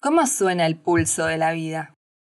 ¿Cómo 0.00 0.28
suena 0.28 0.64
el 0.66 0.78
pulso 0.78 1.26
de 1.26 1.38
la 1.38 1.50
vida? 1.50 1.92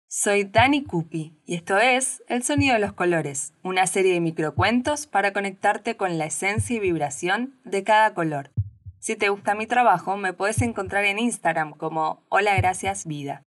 Soy 0.07 0.45
Dani 0.45 0.84
Cupi 0.84 1.42
y 1.45 1.57
esto 1.57 1.77
es 1.77 2.23
El 2.29 2.45
Sonido 2.45 2.75
de 2.75 2.79
los 2.79 2.92
Colores, 2.92 3.53
una 3.65 3.88
serie 3.88 4.12
de 4.12 4.21
microcuentos 4.21 5.08
para 5.08 5.33
conectarte 5.33 5.97
con 5.97 6.18
la 6.18 6.26
esencia 6.26 6.76
y 6.76 6.79
vibración 6.79 7.58
de 7.65 7.83
cada 7.83 8.14
color. 8.14 8.52
Si 9.00 9.16
te 9.16 9.29
gusta 9.29 9.57
mi 9.57 9.66
trabajo, 9.66 10.16
me 10.16 10.32
puedes 10.32 10.62
encontrar 10.62 11.05
en 11.05 11.18
Instagram 11.18 11.73
como 11.73 12.25
Hola 12.29 12.55
Gracias 12.55 13.07
Vida. 13.07 13.43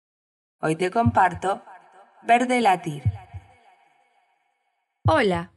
Hoy 0.61 0.77
te 0.77 0.93
comparto 0.93 1.65
Verde 2.23 2.61
Latir. 2.61 3.03
Hola, 5.05 5.51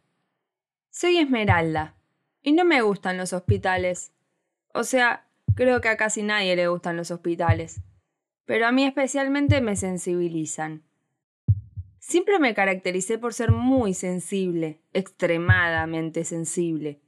soy 0.89 1.17
Esmeralda 1.19 1.93
y 2.41 2.53
no 2.53 2.65
me 2.65 2.81
gustan 2.81 3.15
los 3.15 3.31
hospitales. 3.31 4.11
O 4.73 4.83
sea, 4.83 5.27
creo 5.53 5.81
que 5.81 5.89
a 5.89 5.97
casi 5.97 6.23
nadie 6.23 6.55
le 6.55 6.67
gustan 6.67 6.97
los 6.97 7.11
hospitales 7.11 7.83
pero 8.49 8.65
a 8.65 8.71
mí 8.71 8.83
especialmente 8.83 9.61
me 9.61 9.75
sensibilizan. 9.75 10.81
Siempre 11.99 12.39
me 12.39 12.55
caractericé 12.55 13.19
por 13.19 13.35
ser 13.35 13.51
muy 13.51 13.93
sensible, 13.93 14.81
extremadamente 14.91 16.23
sensible, 16.23 16.99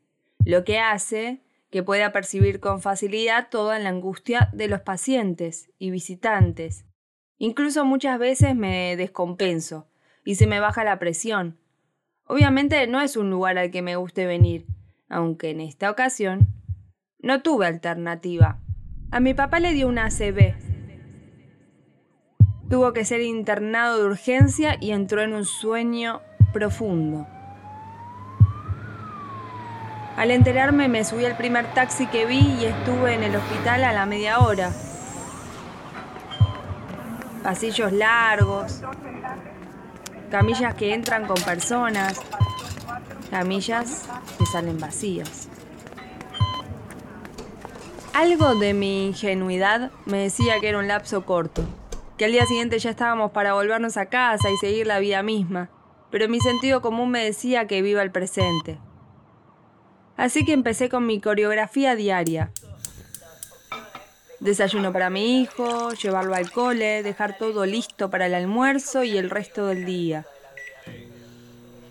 lo 0.45 0.64
que 0.64 0.77
hace 0.77 1.41
que 1.72 1.81
pueda 1.81 2.12
percibir 2.12 2.59
con 2.59 2.80
facilidad 2.80 3.50
toda 3.50 3.80
la 3.80 3.90
angustia 3.90 4.52
de 4.54 4.67
los 4.67 4.81
pacientes 4.81 5.72
y 5.80 5.90
visitantes. 5.90 6.86
Incluso 7.40 7.86
muchas 7.86 8.20
veces 8.20 8.55
me 8.55 8.95
descompenso 8.95 9.88
y 10.23 10.36
se 10.36 10.45
me 10.45 10.59
baja 10.59 10.84
la 10.84 11.00
presión. 11.00 11.58
Obviamente 12.28 12.86
no 12.86 13.02
es 13.02 13.17
un 13.17 13.31
lugar 13.31 13.58
al 13.58 13.72
que 13.72 13.81
me 13.81 13.95
guste 13.95 14.28
venir, 14.28 14.67
aunque 15.09 15.50
en 15.50 15.62
esta 15.62 15.89
ocasión 15.89 16.50
no 17.17 17.42
tuve 17.42 17.66
alternativa. 17.66 18.59
A 19.09 19.20
mi 19.20 19.34
papá 19.34 19.59
le 19.59 19.73
dio 19.73 19.88
una 19.88 20.05
ACV, 20.05 20.70
Tuvo 22.71 22.93
que 22.93 23.03
ser 23.03 23.20
internado 23.20 23.98
de 23.98 24.05
urgencia 24.05 24.77
y 24.80 24.91
entró 24.91 25.22
en 25.22 25.33
un 25.33 25.44
sueño 25.44 26.22
profundo. 26.53 27.28
Al 30.16 30.31
enterarme 30.31 30.88
me 30.88 31.03
subí 31.03 31.25
al 31.25 31.36
primer 31.36 31.73
taxi 31.73 32.08
que 32.08 32.25
vi 32.25 32.39
y 32.39 32.63
estuve 32.63 33.13
en 33.13 33.23
el 33.23 33.36
hospital 33.36 33.83
a 33.83 33.91
la 33.91 34.05
media 34.05 34.39
hora. 34.39 34.72
Pasillos 37.44 37.91
largos, 37.91 38.81
camillas 40.30 40.73
que 40.75 40.94
entran 40.94 41.28
con 41.28 41.44
personas, 41.44 42.22
camillas 43.30 44.06
que 44.38 44.45
salen 44.45 44.80
vacías. 44.80 45.50
Algo 48.13 48.56
de 48.56 48.73
mi 48.73 49.08
ingenuidad 49.08 49.91
me 50.06 50.19
decía 50.19 50.61
que 50.61 50.69
era 50.69 50.78
un 50.78 50.88
lapso 50.88 51.25
corto 51.25 51.66
que 52.22 52.25
al 52.25 52.33
día 52.33 52.45
siguiente 52.45 52.77
ya 52.77 52.91
estábamos 52.91 53.31
para 53.31 53.55
volvernos 53.55 53.97
a 53.97 54.05
casa 54.05 54.52
y 54.52 54.58
seguir 54.58 54.86
la 54.86 55.00
vida 55.00 55.23
misma, 55.23 55.72
pero 56.11 56.30
mi 56.30 56.39
sentido 56.39 56.80
común 56.80 57.09
me 57.09 57.25
decía 57.25 57.66
que 57.66 57.81
viva 57.81 58.03
el 58.03 58.11
presente. 58.11 58.78
Así 60.17 60.45
que 60.45 60.53
empecé 60.53 60.88
con 60.88 61.08
mi 61.08 61.19
coreografía 61.19 61.95
diaria. 61.95 62.52
Desayuno 64.39 64.94
para 64.94 65.09
mi 65.09 65.41
hijo, 65.41 65.94
llevarlo 65.94 66.36
al 66.36 66.52
cole, 66.52 67.02
dejar 67.02 67.39
todo 67.39 67.66
listo 67.66 68.11
para 68.11 68.28
el 68.28 68.35
almuerzo 68.35 69.03
y 69.03 69.17
el 69.17 69.31
resto 69.31 69.66
del 69.66 69.85
día. 69.85 70.28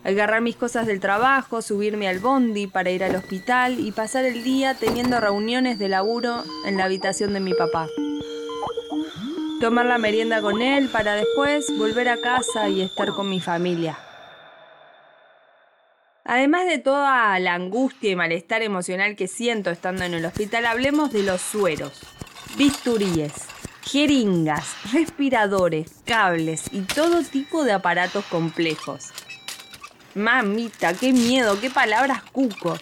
Agarrar 0.05 0.43
mis 0.43 0.55
cosas 0.55 0.87
del 0.87 1.01
trabajo, 1.01 1.61
subirme 1.61 2.07
al 2.07 2.21
bondi 2.21 2.69
para 2.69 2.91
ir 2.91 3.03
al 3.03 3.17
hospital 3.17 3.81
y 3.81 3.91
pasar 3.91 4.25
el 4.25 4.45
día 4.45 4.75
teniendo 4.75 5.19
reuniones 5.19 5.81
de 5.81 5.89
laburo 5.89 6.45
en 6.67 6.77
la 6.77 6.85
habitación 6.85 7.33
de 7.33 7.41
mi 7.41 7.53
papá 7.53 7.89
tomar 9.61 9.85
la 9.85 9.99
merienda 9.99 10.41
con 10.41 10.63
él 10.63 10.89
para 10.89 11.15
después 11.15 11.67
volver 11.77 12.09
a 12.09 12.21
casa 12.21 12.69
y 12.71 12.81
estar 12.81 13.11
con 13.11 13.29
mi 13.29 13.41
familia. 13.41 13.99
Además 16.25 16.67
de 16.67 16.79
toda 16.79 17.39
la 17.41 17.55
angustia 17.55 18.11
y 18.11 18.17
malestar 18.17 18.63
emocional 18.63 19.17
que 19.17 19.29
siento 19.29 19.71
estando 19.71 20.05
en 20.05 20.15
el 20.15 20.25
hospital, 20.25 20.65
hablemos 20.65 21.13
de 21.13 21.25
los 21.25 21.43
sueros, 21.43 22.01
bisturíes, 22.57 23.33
jeringas, 23.83 24.77
respiradores, 24.93 25.93
cables 26.07 26.65
y 26.73 26.81
todo 26.81 27.23
tipo 27.23 27.65
de 27.65 27.73
aparatos 27.73 28.25
complejos. 28.27 29.11
Mamita, 30.15 30.95
qué 30.95 31.13
miedo, 31.13 31.61
qué 31.61 31.69
palabras 31.71 32.23
cuco. 32.33 32.79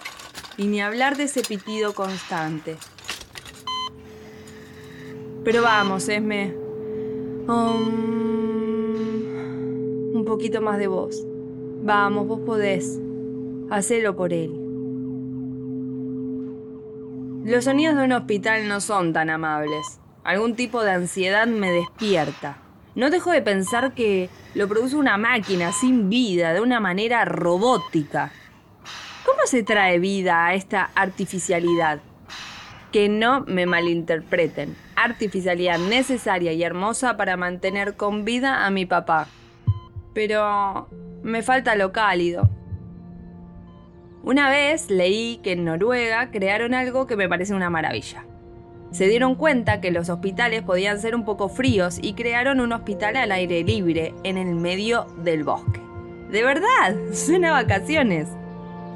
Y 0.56 0.66
ni 0.66 0.80
hablar 0.80 1.16
de 1.16 1.24
ese 1.24 1.42
pitido 1.42 1.94
constante. 1.94 2.76
Pero 5.44 5.62
vamos, 5.62 6.08
Esme, 6.08 6.67
un 7.48 7.94
poquito 10.26 10.60
más 10.60 10.78
de 10.78 10.86
voz. 10.86 11.24
Vamos, 11.82 12.26
vos 12.26 12.40
podés. 12.40 12.98
Hacelo 13.70 14.16
por 14.16 14.32
él. 14.32 14.50
Los 17.44 17.64
sonidos 17.64 17.96
de 17.96 18.04
un 18.04 18.12
hospital 18.12 18.68
no 18.68 18.80
son 18.80 19.12
tan 19.14 19.30
amables. 19.30 20.00
Algún 20.24 20.54
tipo 20.56 20.82
de 20.82 20.90
ansiedad 20.90 21.46
me 21.46 21.70
despierta. 21.72 22.58
No 22.94 23.08
dejo 23.10 23.30
de 23.30 23.40
pensar 23.40 23.94
que 23.94 24.28
lo 24.54 24.68
produce 24.68 24.96
una 24.96 25.16
máquina 25.16 25.72
sin 25.72 26.10
vida, 26.10 26.52
de 26.52 26.60
una 26.60 26.80
manera 26.80 27.24
robótica. 27.24 28.32
¿Cómo 29.24 29.38
se 29.46 29.62
trae 29.62 29.98
vida 29.98 30.44
a 30.46 30.54
esta 30.54 30.90
artificialidad? 30.94 32.00
Que 32.92 33.08
no 33.08 33.44
me 33.46 33.64
malinterpreten 33.66 34.87
artificialidad 35.04 35.78
necesaria 35.78 36.52
y 36.52 36.62
hermosa 36.62 37.16
para 37.16 37.36
mantener 37.36 37.96
con 37.96 38.24
vida 38.24 38.66
a 38.66 38.70
mi 38.70 38.86
papá. 38.86 39.28
Pero 40.14 40.88
me 41.22 41.42
falta 41.42 41.76
lo 41.76 41.92
cálido. 41.92 42.48
Una 44.22 44.50
vez 44.50 44.90
leí 44.90 45.38
que 45.42 45.52
en 45.52 45.64
Noruega 45.64 46.30
crearon 46.30 46.74
algo 46.74 47.06
que 47.06 47.16
me 47.16 47.28
parece 47.28 47.54
una 47.54 47.70
maravilla. 47.70 48.24
Se 48.90 49.06
dieron 49.06 49.34
cuenta 49.34 49.80
que 49.80 49.90
los 49.90 50.08
hospitales 50.08 50.62
podían 50.62 50.98
ser 51.00 51.14
un 51.14 51.24
poco 51.24 51.48
fríos 51.48 51.98
y 52.02 52.14
crearon 52.14 52.60
un 52.60 52.72
hospital 52.72 53.16
al 53.16 53.32
aire 53.32 53.62
libre 53.62 54.14
en 54.24 54.38
el 54.38 54.54
medio 54.54 55.06
del 55.22 55.44
bosque. 55.44 55.80
De 56.30 56.42
verdad, 56.42 56.96
suena 57.12 57.50
a 57.50 57.62
vacaciones. 57.62 58.28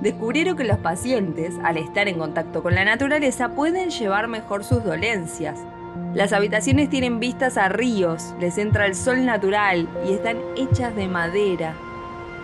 Descubrieron 0.00 0.56
que 0.56 0.64
los 0.64 0.78
pacientes, 0.78 1.54
al 1.62 1.76
estar 1.76 2.08
en 2.08 2.18
contacto 2.18 2.62
con 2.62 2.74
la 2.74 2.84
naturaleza, 2.84 3.54
pueden 3.54 3.90
llevar 3.90 4.26
mejor 4.26 4.64
sus 4.64 4.82
dolencias 4.82 5.64
las 6.14 6.34
habitaciones 6.34 6.90
tienen 6.90 7.20
vistas 7.20 7.56
a 7.56 7.70
ríos, 7.70 8.34
les 8.38 8.58
entra 8.58 8.84
el 8.84 8.94
sol 8.94 9.24
natural 9.24 9.88
y 10.06 10.12
están 10.12 10.36
hechas 10.56 10.94
de 10.94 11.08
madera. 11.08 11.74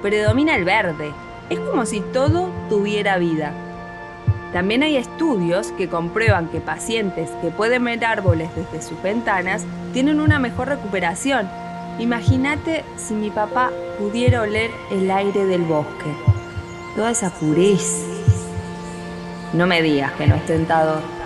Predomina 0.01 0.57
el 0.57 0.65
verde. 0.65 1.13
Es 1.51 1.59
como 1.59 1.85
si 1.85 2.01
todo 2.01 2.51
tuviera 2.71 3.19
vida. 3.19 3.53
También 4.53 4.83
hay 4.83 4.97
estudios 4.97 5.73
que 5.73 5.89
comprueban 5.89 6.49
que 6.49 6.61
pacientes 6.61 7.29
que 7.43 7.51
pueden 7.51 7.85
ver 7.85 8.05
árboles 8.07 8.49
desde 8.57 8.87
sus 8.87 9.03
ventanas 9.03 9.67
tienen 9.93 10.21
una 10.21 10.39
mejor 10.39 10.69
recuperación. 10.69 11.47
Imagínate 11.99 12.85
si 12.97 13.13
mi 13.13 13.31
papá 13.31 13.71
pudiera 13.99 14.43
oler 14.43 14.71
el 14.91 15.11
aire 15.11 15.45
del 15.45 15.63
bosque. 15.63 16.11
Toda 16.97 17.11
esa 17.11 17.31
pureza. 17.31 18.07
No 19.53 19.67
me 19.67 19.83
digas 19.83 20.13
que 20.13 20.27
no 20.27 20.37
es 20.37 20.47
tentador. 20.47 21.18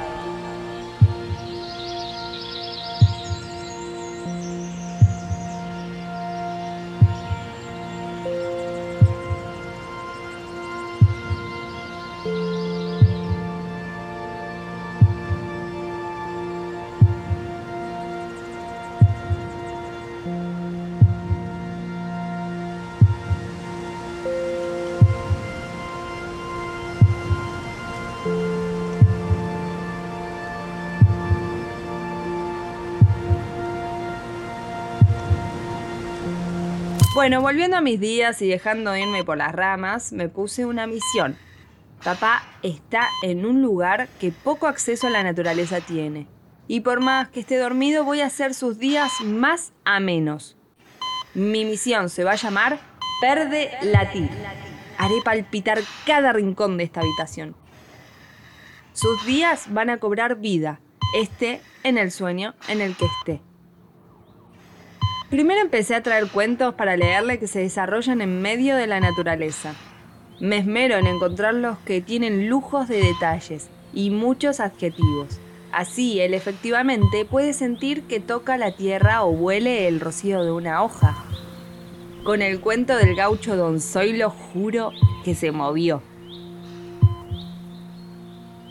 Bueno, 37.14 37.42
volviendo 37.42 37.76
a 37.76 37.82
mis 37.82 38.00
días 38.00 38.40
y 38.40 38.48
dejando 38.48 38.92
de 38.92 39.02
irme 39.02 39.22
por 39.22 39.36
las 39.36 39.52
ramas, 39.52 40.14
me 40.14 40.30
puse 40.30 40.64
una 40.64 40.86
misión. 40.86 41.36
Papá 42.02 42.42
está 42.62 43.06
en 43.22 43.44
un 43.44 43.60
lugar 43.60 44.08
que 44.18 44.32
poco 44.32 44.66
acceso 44.66 45.08
a 45.08 45.10
la 45.10 45.22
naturaleza 45.22 45.82
tiene. 45.82 46.26
Y 46.68 46.80
por 46.80 47.00
más 47.00 47.28
que 47.28 47.40
esté 47.40 47.58
dormido, 47.58 48.04
voy 48.04 48.22
a 48.22 48.26
hacer 48.26 48.54
sus 48.54 48.78
días 48.78 49.12
más 49.22 49.74
amenos. 49.84 50.56
Mi 51.34 51.66
misión 51.66 52.08
se 52.08 52.24
va 52.24 52.32
a 52.32 52.36
llamar 52.36 52.80
Perde 53.20 53.72
Latir. 53.82 54.30
Haré 54.96 55.16
palpitar 55.22 55.80
cada 56.06 56.32
rincón 56.32 56.78
de 56.78 56.84
esta 56.84 57.00
habitación. 57.00 57.54
Sus 58.94 59.26
días 59.26 59.66
van 59.68 59.90
a 59.90 59.98
cobrar 59.98 60.36
vida, 60.36 60.80
esté 61.14 61.60
en 61.82 61.98
el 61.98 62.10
sueño 62.10 62.54
en 62.68 62.80
el 62.80 62.96
que 62.96 63.04
esté. 63.04 63.51
Primero 65.32 65.62
empecé 65.62 65.94
a 65.94 66.02
traer 66.02 66.28
cuentos 66.28 66.74
para 66.74 66.94
leerle 66.94 67.38
que 67.38 67.46
se 67.46 67.60
desarrollan 67.60 68.20
en 68.20 68.42
medio 68.42 68.76
de 68.76 68.86
la 68.86 69.00
naturaleza. 69.00 69.72
Me 70.40 70.58
esmero 70.58 70.98
en 70.98 71.06
encontrarlos 71.06 71.78
que 71.86 72.02
tienen 72.02 72.50
lujos 72.50 72.86
de 72.86 73.02
detalles 73.02 73.70
y 73.94 74.10
muchos 74.10 74.60
adjetivos. 74.60 75.40
Así, 75.72 76.20
él 76.20 76.34
efectivamente 76.34 77.24
puede 77.24 77.54
sentir 77.54 78.02
que 78.02 78.20
toca 78.20 78.58
la 78.58 78.76
tierra 78.76 79.22
o 79.22 79.30
huele 79.30 79.88
el 79.88 80.00
rocío 80.00 80.44
de 80.44 80.52
una 80.52 80.82
hoja. 80.82 81.16
Con 82.24 82.42
el 82.42 82.60
cuento 82.60 82.94
del 82.94 83.16
gaucho 83.16 83.56
Don 83.56 83.80
Zoilo 83.80 84.28
juro 84.28 84.92
que 85.24 85.34
se 85.34 85.50
movió. 85.50 86.02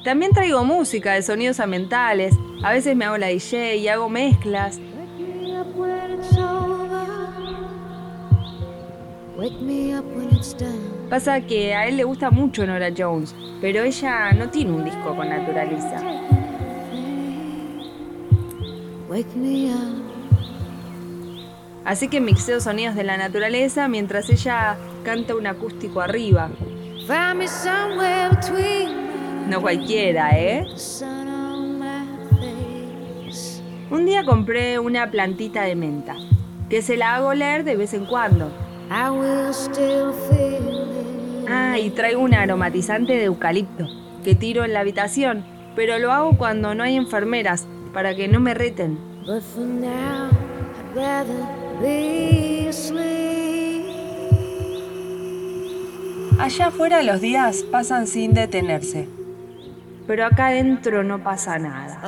También 0.04 0.31
traigo 0.31 0.64
música 0.64 1.14
de 1.14 1.24
sonidos 1.24 1.60
ambientales, 1.60 2.36
a 2.64 2.72
veces 2.72 2.96
me 2.96 3.06
hago 3.06 3.18
la 3.18 3.30
DJ 3.30 3.78
y 3.78 3.88
hago 3.88 4.10
mezclas. 4.10 4.80
Pasa 11.10 11.42
que 11.42 11.74
a 11.74 11.88
él 11.88 11.98
le 11.98 12.04
gusta 12.04 12.30
mucho 12.30 12.66
Nora 12.66 12.90
Jones, 12.96 13.34
pero 13.60 13.84
ella 13.84 14.32
no 14.34 14.50
tiene 14.50 14.72
un 14.72 14.86
disco 14.86 15.16
con 15.16 15.30
naturaleza. 15.30 16.00
Así 21.84 22.08
que 22.08 22.22
mixeo 22.22 22.62
sonidos 22.62 22.96
de 22.96 23.04
la 23.04 23.18
naturaleza 23.18 23.88
mientras 23.88 24.30
ella 24.30 24.78
canta 25.04 25.36
un 25.36 25.48
acústico 25.48 26.02
arriba. 26.02 26.50
No 29.48 29.60
cualquiera, 29.62 30.38
¿eh? 30.40 30.66
Un 33.90 34.06
día 34.06 34.24
compré 34.24 34.80
una 34.80 35.10
plantita 35.12 35.64
de 35.64 35.76
menta, 35.76 36.16
que 36.70 36.82
se 36.82 36.96
la 36.96 37.16
hago 37.16 37.34
leer 37.34 37.64
de 37.64 37.76
vez 37.76 37.94
en 37.94 38.06
cuando. 38.06 38.52
Ah, 41.50 41.80
y 41.80 41.90
traigo 41.92 42.22
un 42.22 42.34
aromatizante 42.34 43.14
de 43.14 43.24
eucalipto, 43.26 43.88
que 44.24 44.36
tiro 44.36 44.66
en 44.66 44.74
la 44.74 44.82
habitación, 44.82 45.46
pero 45.76 45.98
lo 46.00 46.12
hago 46.12 46.38
cuando 46.38 46.76
no 46.76 46.84
hay 46.84 46.96
enfermeras, 46.98 47.68
para 47.94 48.16
que 48.16 48.28
no 48.28 48.40
me 48.40 48.54
reten. 48.54 48.98
Allá 56.40 56.68
afuera 56.68 57.04
los 57.04 57.22
días 57.22 57.64
pasan 57.72 58.08
sin 58.08 58.34
detenerse 58.34 59.08
pero 60.12 60.26
acá 60.26 60.48
adentro 60.48 61.04
no 61.04 61.24
pasa 61.24 61.58
nada. 61.58 62.02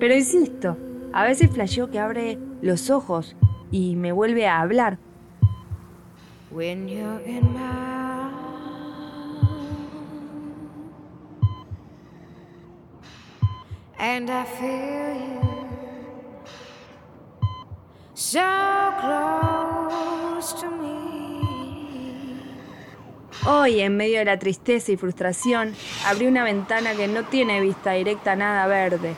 Pero 0.00 0.14
insisto, 0.14 0.76
a 1.12 1.24
veces 1.24 1.50
flasheo 1.50 1.90
que 1.90 2.00
abre 2.00 2.38
los 2.60 2.90
ojos 2.90 3.36
y 3.70 3.94
me 3.96 4.10
vuelve 4.10 4.46
a 4.46 4.60
hablar. 4.60 4.98
And 13.98 14.28
I 14.28 14.44
feel 14.44 15.14
you. 18.34 18.81
Hoy, 23.44 23.80
en 23.80 23.96
medio 23.96 24.20
de 24.20 24.24
la 24.24 24.38
tristeza 24.38 24.92
y 24.92 24.96
frustración, 24.96 25.74
abrí 26.06 26.28
una 26.28 26.44
ventana 26.44 26.94
que 26.94 27.08
no 27.08 27.24
tiene 27.24 27.60
vista 27.60 27.90
directa 27.90 28.32
a 28.32 28.36
nada 28.36 28.66
verde. 28.68 29.16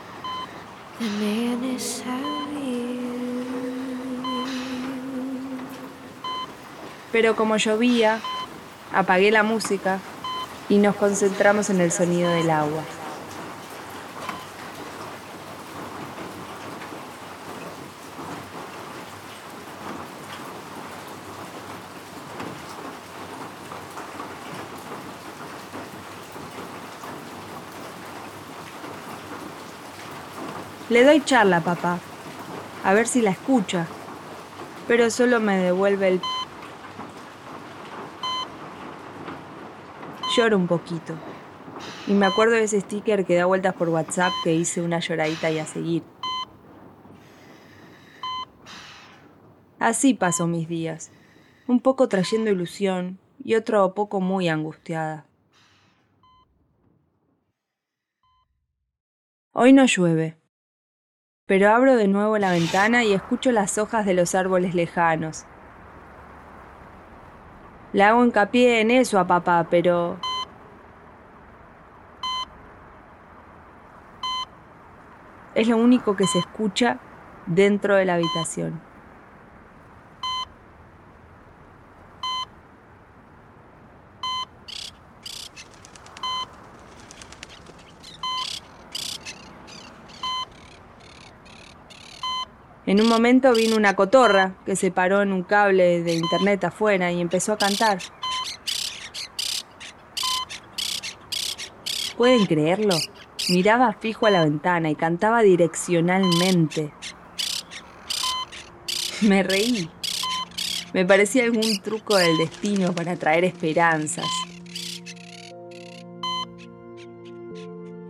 Pero 7.12 7.36
como 7.36 7.58
llovía, 7.58 8.20
apagué 8.94 9.30
la 9.30 9.42
música 9.42 10.00
y 10.70 10.78
nos 10.78 10.96
concentramos 10.96 11.68
en 11.68 11.82
el 11.82 11.92
sonido 11.92 12.30
del 12.30 12.48
agua. 12.48 12.82
Le 30.90 31.02
doy 31.02 31.24
charla, 31.24 31.62
papá. 31.62 31.98
A 32.84 32.92
ver 32.92 33.08
si 33.08 33.22
la 33.22 33.30
escucha. 33.30 33.86
Pero 34.86 35.10
solo 35.10 35.40
me 35.40 35.56
devuelve 35.56 36.08
el... 36.08 36.20
Lloro 40.36 40.58
un 40.58 40.66
poquito. 40.66 41.14
Y 42.06 42.12
me 42.12 42.26
acuerdo 42.26 42.54
de 42.54 42.64
ese 42.64 42.82
sticker 42.82 43.24
que 43.24 43.34
da 43.34 43.46
vueltas 43.46 43.74
por 43.74 43.88
WhatsApp 43.88 44.32
que 44.42 44.52
hice 44.52 44.82
una 44.82 44.98
lloradita 44.98 45.50
y 45.50 45.58
a 45.58 45.64
seguir. 45.64 46.02
Así 49.78 50.12
paso 50.12 50.46
mis 50.46 50.68
días. 50.68 51.10
Un 51.66 51.80
poco 51.80 52.08
trayendo 52.08 52.50
ilusión 52.50 53.18
y 53.42 53.54
otro 53.54 53.94
poco 53.94 54.20
muy 54.20 54.48
angustiada. 54.48 55.24
Hoy 59.52 59.72
no 59.72 59.86
llueve 59.86 60.43
pero 61.46 61.70
abro 61.70 61.96
de 61.96 62.08
nuevo 62.08 62.38
la 62.38 62.52
ventana 62.52 63.04
y 63.04 63.12
escucho 63.12 63.52
las 63.52 63.76
hojas 63.76 64.06
de 64.06 64.14
los 64.14 64.34
árboles 64.34 64.74
lejanos. 64.74 65.44
Le 67.92 68.02
hago 68.02 68.24
hincapié 68.24 68.80
en 68.80 68.90
eso 68.90 69.18
a 69.18 69.26
papá, 69.26 69.66
pero... 69.70 70.18
Es 75.54 75.68
lo 75.68 75.76
único 75.76 76.16
que 76.16 76.26
se 76.26 76.40
escucha 76.40 76.98
dentro 77.46 77.94
de 77.94 78.04
la 78.06 78.14
habitación. 78.14 78.80
En 92.86 93.00
un 93.00 93.08
momento 93.08 93.54
vino 93.54 93.76
una 93.76 93.96
cotorra 93.96 94.56
que 94.66 94.76
se 94.76 94.90
paró 94.90 95.22
en 95.22 95.32
un 95.32 95.42
cable 95.42 96.02
de 96.02 96.14
internet 96.14 96.64
afuera 96.64 97.10
y 97.10 97.20
empezó 97.20 97.54
a 97.54 97.58
cantar. 97.58 97.98
¿Pueden 102.18 102.44
creerlo? 102.44 102.94
Miraba 103.48 103.94
fijo 103.94 104.26
a 104.26 104.30
la 104.30 104.44
ventana 104.44 104.90
y 104.90 104.94
cantaba 104.94 105.40
direccionalmente. 105.40 106.92
Me 109.22 109.42
reí. 109.42 109.90
Me 110.92 111.06
parecía 111.06 111.44
algún 111.44 111.80
truco 111.82 112.16
del 112.16 112.36
destino 112.36 112.92
para 112.92 113.16
traer 113.16 113.44
esperanzas. 113.44 114.26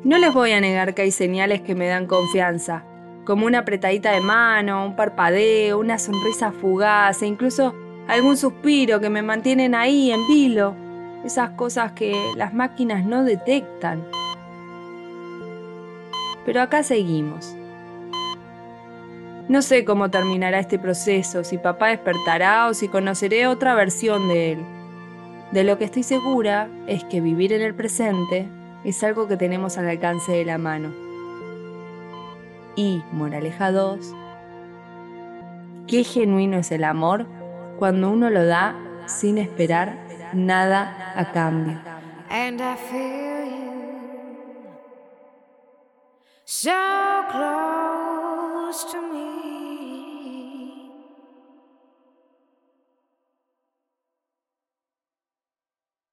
No 0.03 0.19
les 0.19 0.35
voy 0.35 0.53
a 0.53 0.61
negar 0.61 0.95
que 0.95 1.03
hay 1.03 1.11
señales 1.11 1.63
que 1.63 1.75
me 1.75 1.87
dan 1.87 2.07
confianza, 2.07 2.85
como 3.25 3.47
una 3.47 3.61
apretadita 3.61 4.13
de 4.13 4.21
mano, 4.21 4.85
un 4.87 4.97
parpadeo, 4.97 5.79
una 5.79 5.99
sonrisa 5.99 6.53
fugaz 6.53 7.23
e 7.23 7.27
incluso 7.27 7.75
algún 8.07 8.37
suspiro 8.37 9.01
que 9.01 9.11
me 9.11 9.23
mantienen 9.23 9.75
ahí 9.75 10.11
en 10.11 10.27
vilo, 10.27 10.75
esas 11.25 11.51
cosas 11.51 11.93
que 11.93 12.15
las 12.37 12.53
máquinas 12.53 13.05
no 13.05 13.25
detectan. 13.25 14.05
Pero 16.45 16.61
acá 16.61 16.83
seguimos. 16.83 17.57
No 19.49 19.63
sé 19.63 19.85
cómo 19.85 20.11
terminará 20.11 20.59
este 20.59 20.79
proceso, 20.79 21.45
si 21.45 21.59
papá 21.59 21.89
despertará 21.89 22.69
o 22.69 22.75
si 22.75 22.89
conoceré 22.89 23.47
otra 23.47 23.75
versión 23.75 24.29
de 24.29 24.53
él. 24.53 24.65
De 25.53 25.65
lo 25.65 25.79
que 25.79 25.85
estoy 25.85 26.03
segura 26.03 26.69
es 26.87 27.05
que 27.05 27.21
vivir 27.21 27.53
en 27.53 27.63
el 27.63 27.75
presente 27.75 28.49
es 28.85 29.03
algo 29.05 29.29
que 29.29 29.37
tenemos 29.37 29.79
al 29.79 29.89
alcance 29.89 30.33
de 30.33 30.45
la 30.45 30.59
mano. 30.59 31.04
Y, 32.77 33.03
moraleja 33.13 33.71
2, 33.71 34.15
qué 35.87 36.05
genuino 36.05 36.59
es 36.59 36.73
el 36.73 36.85
amor 36.85 37.27
cuando 37.79 38.11
uno 38.11 38.31
lo 38.31 38.45
da 38.45 38.77
sin 39.07 39.39
esperar 39.39 39.99
nada 40.33 41.13
a 41.17 41.33
cambio. 41.33 41.81